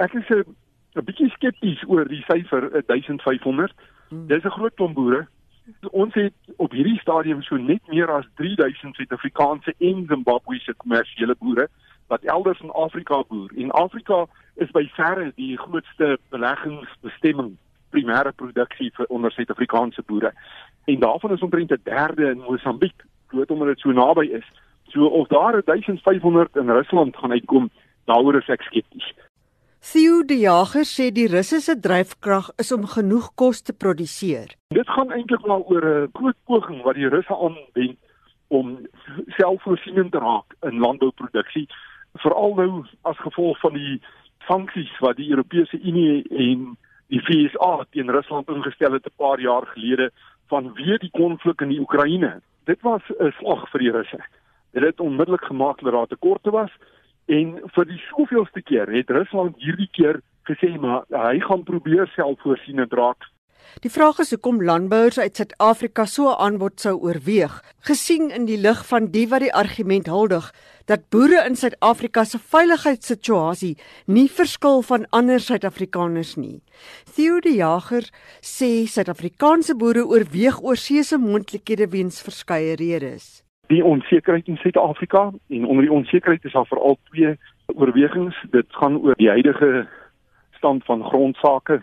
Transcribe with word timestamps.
Ek 0.00 0.14
is 0.14 0.28
'n 0.30 0.56
'n 0.96 1.04
bietjie 1.04 1.28
skepties 1.30 1.82
oor 1.86 2.08
die 2.08 2.24
syfer 2.24 2.70
1500. 2.86 3.72
Hmm. 4.08 4.26
Dis 4.26 4.44
'n 4.44 4.56
groot 4.56 4.74
klomp 4.74 4.94
boere. 4.94 5.26
Ons 5.90 6.14
het 6.14 6.34
op 6.56 6.72
hierdie 6.72 6.98
stadium 6.98 7.42
so 7.42 7.56
net 7.56 7.82
meer 7.88 8.10
as 8.10 8.26
3000 8.34 8.94
Suid-Afrikaanse 8.94 9.74
en 9.78 10.06
Zimbabwese 10.08 10.74
kommersiële 10.74 11.36
boere 11.38 11.68
wat 12.08 12.22
elders 12.22 12.60
in 12.60 12.70
Afrika 12.70 13.22
boer. 13.28 13.50
En 13.56 13.70
Afrika 13.70 14.26
is 14.54 14.70
by 14.70 14.88
verre 14.96 15.32
die 15.36 15.56
grootste 15.56 16.18
beleggingsbestemming 16.30 17.56
primêre 17.90 18.32
produksie 18.32 18.90
vir 18.96 19.06
onder 19.06 19.32
Suid-Afrikaanse 19.32 20.02
boere. 20.06 20.32
En 20.84 21.00
daarvan 21.00 21.32
is 21.32 21.40
omtrent 21.40 21.70
'n 21.70 21.80
derde 21.84 22.30
in 22.30 22.38
Mosambiek, 22.38 23.04
groot 23.26 23.50
omdat 23.50 23.68
dit 23.68 23.78
so 23.78 23.92
naby 23.92 24.26
is. 24.26 24.48
So 24.88 25.06
of 25.06 25.28
daar 25.28 25.62
1500 25.64 26.56
in 26.56 26.70
Rusland 26.70 27.16
gaan 27.16 27.32
uitkom, 27.32 27.70
daaroor 28.04 28.36
is 28.36 28.48
ek 28.48 28.62
skepties. 28.62 29.14
Theo 29.80 30.20
die 30.28 30.42
Jager 30.44 30.84
sê 30.84 31.06
die 31.08 31.26
Russe 31.32 31.58
se 31.64 31.72
dryfkrag 31.72 32.50
is 32.60 32.68
om 32.76 32.82
genoeg 32.84 33.30
kos 33.40 33.62
te 33.64 33.72
produseer. 33.72 34.52
Dit 34.76 34.90
gaan 34.92 35.08
eintlik 35.16 35.46
maar 35.48 35.64
oor 35.72 35.84
'n 35.88 36.10
groot 36.12 36.36
poging 36.44 36.82
wat 36.84 36.94
die 36.94 37.08
Russe 37.08 37.32
aanwend 37.32 37.96
om 38.48 38.76
selfvoorsienend 39.38 40.12
te 40.12 40.18
raak 40.18 40.54
in 40.68 40.78
landbouproduksie, 40.84 41.66
veral 42.14 42.54
nou 42.54 42.84
as 43.02 43.16
gevolg 43.24 43.58
van 43.60 43.72
die 43.72 44.02
sanksies 44.46 44.92
wat 45.00 45.16
die 45.16 45.30
Europese 45.30 45.80
Unie 45.80 46.28
en 46.28 46.76
die 47.08 47.20
FSA 47.20 47.86
teen 47.90 48.10
Rusland 48.10 48.48
ingestel 48.48 48.92
het 48.92 49.06
'n 49.06 49.16
paar 49.16 49.40
jaar 49.40 49.66
gelede 49.66 50.10
vanweë 50.52 50.98
die 50.98 51.10
konflik 51.10 51.60
in 51.60 51.68
die 51.68 51.80
Oekraïne. 51.80 52.42
Dit 52.66 52.82
was 52.82 53.02
'n 53.18 53.32
slag 53.38 53.70
vir 53.70 53.80
die 53.80 53.92
Russe. 53.92 54.20
Dit 54.72 54.82
het 54.82 55.00
onmiddellik 55.00 55.44
gemaak 55.44 55.80
dat 55.80 55.92
daar 55.92 56.06
tekorte 56.06 56.50
was 56.50 56.70
en 57.26 57.58
vir 57.74 57.84
die 57.84 58.00
soveelste 58.08 58.62
keer 58.62 58.88
het 58.88 59.10
Rusland 59.10 59.56
hierdie 59.58 59.90
keer 59.92 60.20
gesê 60.48 60.72
maar 60.80 61.04
hy 61.10 61.40
gaan 61.40 61.64
probeer 61.64 62.10
selfvoorsienend 62.16 62.92
raak 62.92 63.28
Die 63.84 63.90
vraag 63.90 64.18
is 64.18 64.32
hoekom 64.34 64.62
landbouers 64.66 65.18
uit 65.18 65.36
Suid-Afrika 65.36 66.04
so 66.06 66.28
'n 66.28 66.40
aanbod 66.46 66.80
sou 66.80 66.94
oorweeg, 67.06 67.62
gesien 67.88 68.30
in 68.30 68.44
die 68.44 68.58
lig 68.58 68.86
van 68.86 69.06
die 69.14 69.28
wat 69.28 69.40
die 69.40 69.54
argument 69.54 70.06
huldig 70.06 70.50
dat 70.86 71.08
boere 71.08 71.44
in 71.46 71.56
Suid-Afrika 71.56 72.24
se 72.24 72.38
veiligheidssituasie 72.38 73.76
nie 74.06 74.28
verskil 74.28 74.82
van 74.82 75.06
ander 75.10 75.40
Suid-Afrikaners 75.40 76.36
nie. 76.36 76.62
Theo 77.14 77.40
de 77.40 77.54
Jager 77.54 78.10
sê 78.40 78.86
Suid-Afrikaanse 78.86 79.76
boere 79.76 80.04
oorweeg 80.06 80.60
oorsese 80.62 81.18
moontlikhede 81.18 81.88
weens 81.90 82.22
verskeie 82.22 82.74
redes. 82.74 83.42
Die 83.70 83.84
onsekerheid 83.84 84.48
in 84.48 84.56
Suid-Afrika 84.56 85.30
en 85.48 85.64
onder 85.64 85.84
die 85.84 85.92
onsekerheid 85.92 86.44
is 86.44 86.52
daar 86.52 86.66
veral 86.66 86.98
twee 87.10 87.38
oorwegings. 87.66 88.44
Dit 88.50 88.66
gaan 88.68 88.98
oor 88.98 89.14
die 89.14 89.28
huidige 89.28 89.86
stand 90.50 90.84
van 90.84 91.04
grondsake 91.04 91.82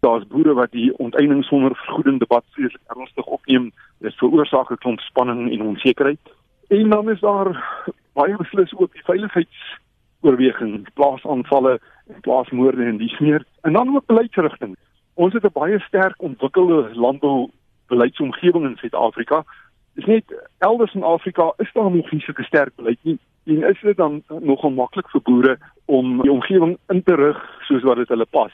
daar's 0.00 0.26
boere 0.26 0.54
wat 0.54 0.70
die 0.70 0.98
onteiening 0.98 1.44
sonder 1.44 1.76
vergoeding 1.76 2.18
debat 2.18 2.44
vreeslik 2.50 2.80
ernstig 2.86 3.26
opneem. 3.26 3.72
Dit 3.98 4.14
veroorsaak 4.14 4.70
'n 4.70 4.78
klomp 4.84 5.00
spanning 5.00 5.52
en 5.52 5.62
onsekerheid. 5.62 6.24
En 6.68 6.90
dan 6.90 7.10
is 7.10 7.20
daar 7.20 7.48
baie 8.12 8.36
beslis 8.36 8.74
ook 8.76 8.92
die 8.92 9.04
veiligheidsoorweging, 9.04 10.88
plaasaanvalle 10.94 11.80
en 12.06 12.20
plaasmoorde 12.20 12.84
en 12.84 12.96
dis 12.96 13.18
meer. 13.18 13.44
En 13.60 13.72
dan 13.72 13.94
ook 13.94 14.06
beleidsrigting. 14.06 14.76
Ons 15.14 15.32
het 15.32 15.44
'n 15.44 15.58
baie 15.60 15.78
sterk 15.80 16.22
ontwikkelde 16.22 16.90
landbou 16.94 17.50
beleidsomgewing 17.86 18.64
in 18.64 18.76
Suid-Afrika. 18.76 19.44
Dis 19.96 20.04
net 20.04 20.32
elders 20.58 20.94
in 20.94 21.02
Afrika 21.02 21.52
is 21.56 21.72
daar 21.72 21.90
nog 21.90 22.10
nie 22.12 22.24
'n 22.28 22.44
sterk 22.44 22.74
beleid 22.76 22.98
nie. 23.02 23.18
En 23.46 23.62
is 23.62 23.80
dit 23.80 23.96
dan 23.96 24.22
nogal 24.40 24.70
maklik 24.70 25.08
vir 25.10 25.20
boere 25.22 25.58
om 25.84 26.22
die 26.22 26.30
omgewing 26.30 26.78
in 26.88 27.02
te 27.02 27.14
rig 27.14 27.38
soos 27.68 27.82
wat 27.82 27.96
dit 27.96 28.08
hulle 28.08 28.26
pas? 28.26 28.52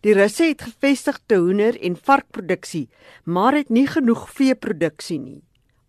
Die 0.00 0.14
Russe 0.14 0.44
het 0.44 0.62
gevestigde 0.62 1.36
hoender 1.36 1.78
en 1.80 1.96
varkproduksie, 1.96 2.88
maar 3.24 3.52
het 3.52 3.68
nie 3.68 3.86
genoeg 3.86 4.30
veeproduksie 4.30 5.18
nie. 5.20 5.42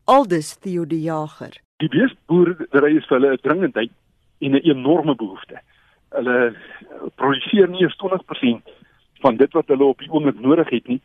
Aldus 0.05 0.55
Theo 0.57 0.85
die 0.85 1.01
Jager. 1.01 1.53
Die 1.77 1.89
beesboerdery 1.89 2.97
is 2.97 3.07
vir 3.09 3.19
hulle 3.19 3.33
'n 3.33 3.41
dringendheid 3.41 3.91
en 4.39 4.51
'n 4.55 4.63
enorme 4.63 5.15
behoefte. 5.15 5.59
Hulle 6.09 6.55
produseer 7.15 7.69
nie 7.69 7.87
20% 7.87 8.69
van 9.21 9.37
dit 9.37 9.51
wat 9.53 9.67
hulle 9.67 9.83
op 9.83 9.99
die 9.99 10.11
oomblik 10.11 10.39
nodig 10.39 10.69
het 10.69 10.87
nie. 10.87 11.01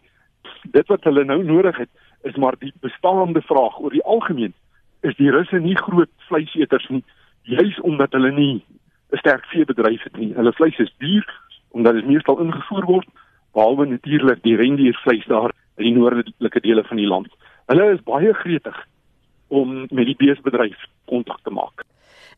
Dit 0.62 0.86
wat 0.86 1.04
hulle 1.04 1.24
nou 1.24 1.44
nodig 1.44 1.76
het, 1.76 1.88
is 2.22 2.36
maar 2.36 2.54
die 2.58 2.72
bestaande 2.80 3.42
vraag 3.42 3.78
oor 3.78 3.90
die 3.90 4.04
algemeen. 4.04 4.54
Is 5.00 5.16
die 5.16 5.30
Russe 5.30 5.58
nie 5.58 5.76
groot 5.76 6.10
vleiseters 6.28 6.88
nie, 6.88 7.04
juis 7.42 7.80
omdat 7.80 8.12
hulle 8.12 8.32
nie 8.32 8.64
'n 9.12 9.16
sterk 9.16 9.44
veebedryf 9.46 10.02
het 10.02 10.16
nie. 10.16 10.34
Hulle 10.34 10.52
vleis 10.52 10.78
is 10.78 10.94
duur 10.98 11.26
omdat 11.70 11.94
dit 11.94 12.06
meestal 12.06 12.38
ingevoer 12.38 12.84
word 12.84 13.08
behalwe 13.52 13.86
natuurlik 13.86 14.42
die 14.42 14.56
rendiervleis 14.56 15.26
daar 15.26 15.52
in 15.76 15.84
die 15.84 15.94
noordelike 15.96 16.60
dele 16.60 16.84
van 16.84 16.96
die 16.96 17.06
land. 17.06 17.28
Hulle 17.66 17.92
is 17.92 18.02
baie 18.02 18.34
gretig 18.34 18.86
om 19.48 19.86
met 19.90 20.06
die 20.06 20.16
beesbedryf 20.16 20.84
kontak 21.04 21.40
te 21.42 21.50
maak. 21.50 21.84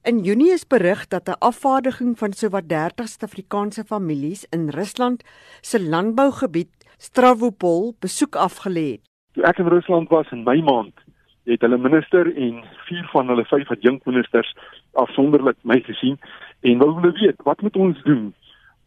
In 0.03 0.23
Junie 0.25 0.53
is 0.53 0.67
berig 0.67 1.09
dat 1.09 1.29
'n 1.29 1.39
afvaardiging 1.39 2.19
van 2.19 2.33
sowat 2.33 2.69
30 2.69 3.09
Suid-Afrikaanse 3.09 3.85
families 3.85 4.47
in 4.51 4.69
Rusland 4.69 5.25
se 5.61 5.81
landbougebied 5.81 6.73
Stavropol 6.99 7.95
besoek 8.01 8.37
afgelê 8.37 8.91
het. 8.91 9.10
Toe 9.35 9.45
ek 9.47 9.61
in 9.63 9.69
Rusland 9.71 10.09
was 10.11 10.31
in 10.35 10.43
Mei 10.43 10.63
maand, 10.63 10.95
het 11.47 11.63
hulle 11.63 11.79
minister 11.79 12.27
en 12.35 12.65
vier 12.89 13.07
van 13.13 13.31
hulle 13.31 13.45
vyf 13.47 13.69
adjunkministers 13.71 14.51
afsonderlik 15.03 15.59
my 15.63 15.79
gesien 15.87 16.19
en 16.67 16.83
wou 16.83 16.91
hulle 16.97 17.13
weet 17.19 17.39
wat 17.47 17.63
moet 17.63 17.79
ons 17.79 18.01
doen 18.07 18.33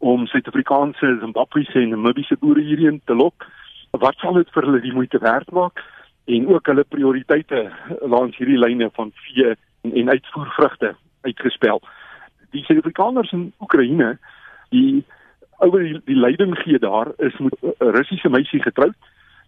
om 0.04 0.26
Suid-Afrikaanse, 0.28 1.14
Zimbabwese 1.22 1.80
en 1.80 1.94
Namibiese 1.94 2.36
boere 2.40 2.60
hierheen 2.60 3.00
te 3.08 3.16
lok. 3.16 3.46
Wat 3.96 4.20
sal 4.20 4.36
dit 4.36 4.50
vir 4.52 4.68
hulle 4.68 4.82
die 4.84 4.92
moeite 4.92 5.18
werd 5.22 5.48
maak 5.56 5.80
en 6.28 6.46
ook 6.52 6.68
hulle 6.68 6.84
prioriteite 6.92 7.64
langs 8.02 8.36
hierdie 8.36 8.60
lyne 8.60 8.90
van 9.00 9.14
vee 9.24 9.54
en, 9.54 9.96
en 9.96 10.12
uitvoervrugte 10.12 10.92
uitgespel. 11.24 11.80
Die 12.52 12.64
Suid-Afrikaners 12.68 13.32
in 13.32 13.48
Oekraïne, 13.64 14.18
die 14.76 15.04
ouer 15.64 15.88
die, 15.88 15.98
die 16.12 16.20
leiding 16.20 16.52
gee 16.60 16.78
daar 16.78 17.14
is 17.16 17.36
met 17.40 17.56
'n 17.64 17.96
Russiese 17.96 18.28
meisie 18.28 18.60
getroud 18.62 18.96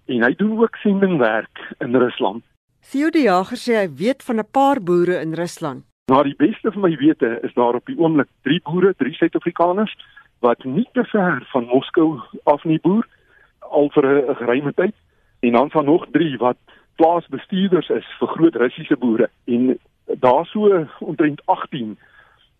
en 0.06 0.22
hy 0.22 0.34
doen 0.34 0.58
ook 0.58 0.76
sendingwerk 0.76 1.74
in 1.78 1.96
Rusland. 1.96 2.44
Theo 2.90 3.10
die 3.10 3.26
Jager 3.26 3.58
sê 3.58 3.74
hy 3.80 3.88
weet 3.98 4.22
van 4.22 4.38
'n 4.38 4.50
paar 4.52 4.80
boere 4.80 5.20
in 5.20 5.34
Rusland. 5.34 5.84
Na 6.06 6.22
die 6.22 6.36
beste 6.36 6.72
van 6.72 6.82
my 6.82 6.96
wete 6.96 7.38
is 7.42 7.54
daar 7.54 7.74
op 7.74 7.86
die 7.86 7.98
oomblik 7.98 8.28
3 8.42 8.60
boere, 8.62 8.94
3 8.94 9.12
Suid-Afrikaners 9.12 9.96
wat 10.40 10.64
nie 10.64 10.88
te 10.92 11.04
ver 11.04 11.42
van 11.52 11.64
Moskou 11.66 12.20
af 12.44 12.64
nie 12.64 12.78
boer 12.78 13.06
al 13.60 13.90
vir 13.90 14.04
'n 14.06 14.34
geruime 14.34 14.72
tyd 14.72 14.94
en 15.40 15.52
dan 15.52 15.70
van 15.70 15.84
nog 15.84 16.06
3 16.10 16.38
wat 16.38 16.56
plaasbestuurders 16.96 17.88
is 17.88 18.06
vir 18.18 18.28
groot 18.28 18.54
Russiese 18.54 18.96
boere 18.96 19.30
en 19.44 19.78
daar 20.06 20.46
so 20.46 20.86
omtrent 20.98 21.42
18 21.44 21.98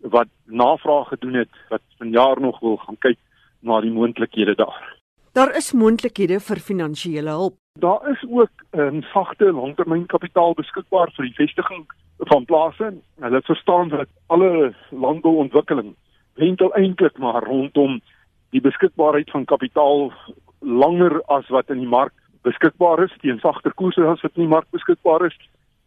wat 0.01 0.27
navraag 0.45 1.07
gedoen 1.07 1.33
het 1.33 1.53
wat 1.69 1.81
vanjaar 1.97 2.41
nog 2.41 2.59
wil 2.59 2.77
gaan 2.77 2.97
kyk 2.99 3.17
na 3.59 3.81
die 3.81 3.91
moontlikhede 3.91 4.55
daar. 4.55 4.96
Daar 5.37 5.55
is 5.55 5.67
moontlikhede 5.77 6.39
vir 6.41 6.59
finansiële 6.65 7.29
hulp. 7.29 7.55
Daar 7.79 8.09
is 8.09 8.21
ook 8.29 8.49
'n 8.73 8.79
um, 8.79 9.01
sagte 9.01 9.51
langtermynkapitaal 9.53 10.53
beskikbaar 10.53 11.11
vir 11.15 11.25
die 11.25 11.33
vestiging 11.33 11.85
van 12.17 12.45
plase. 12.45 12.93
Hulle 13.19 13.41
verstaan 13.41 13.89
dat 13.89 14.07
alle 14.27 14.73
landbouontwikkeling 14.89 15.95
wentel 16.33 16.73
eintlik 16.73 17.17
maar 17.17 17.43
rondom 17.43 18.01
die 18.49 18.61
beskikbaarheid 18.61 19.29
van 19.29 19.45
kapitaal 19.45 20.13
langer 20.59 21.21
as 21.21 21.47
wat 21.47 21.69
in 21.69 21.79
die 21.79 21.93
mark 21.97 22.13
beskikbaar 22.41 23.03
is 23.03 23.13
teen 23.21 23.39
sagter 23.39 23.73
koerse 23.73 24.01
as 24.01 24.21
wat 24.21 24.31
in 24.35 24.41
die 24.41 24.55
mark 24.55 24.67
beskikbaar 24.71 25.25
is 25.25 25.37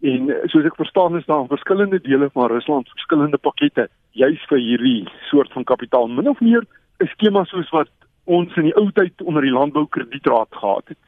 en 0.00 0.30
soos 0.44 0.64
ek 0.64 0.76
verstaan 0.76 1.16
is 1.16 1.26
daar 1.26 1.46
verskillende 1.46 2.00
dele 2.00 2.30
van 2.30 2.50
Rusland 2.50 2.88
verskillende 2.88 3.38
pakkette 3.38 3.88
juis 4.10 4.46
vir 4.48 4.58
hierdie 4.58 5.08
soort 5.30 5.52
van 5.52 5.64
kapitaal 5.64 6.06
min 6.08 6.28
of 6.28 6.40
meer 6.40 6.62
'n 7.00 7.06
skema 7.06 7.44
soos 7.44 7.70
wat 7.70 7.88
ons 8.30 8.56
in 8.60 8.68
die 8.70 8.76
ou 8.78 8.88
tyd 8.94 9.22
onder 9.26 9.42
die 9.42 9.54
landboukredietraad 9.54 10.54
gehad 10.62 10.94
het. 10.94 11.02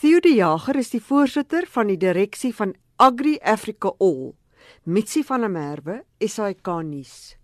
Theo 0.00 0.20
de 0.20 0.34
Jager 0.36 0.76
is 0.76 0.92
die 0.92 1.02
voorsitter 1.02 1.66
van 1.72 1.88
die 1.88 1.96
direksie 1.96 2.52
van 2.54 2.74
Agri 2.96 3.38
Africa 3.42 3.94
All. 3.98 4.34
Mitsi 4.84 5.22
van 5.24 5.40
der 5.40 5.50
Merwe, 5.50 6.02
SAK 6.20 6.68
nuus. 6.84 7.38